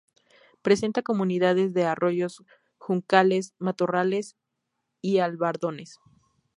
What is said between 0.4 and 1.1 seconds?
Presenta